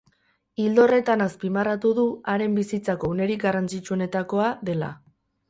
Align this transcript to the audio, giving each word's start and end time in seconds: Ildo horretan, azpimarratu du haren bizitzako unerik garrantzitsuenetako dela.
Ildo 0.61 0.85
horretan, 0.85 1.21
azpimarratu 1.25 1.91
du 1.99 2.05
haren 2.33 2.57
bizitzako 2.61 3.13
unerik 3.17 3.45
garrantzitsuenetako 3.45 4.49
dela. 4.73 4.93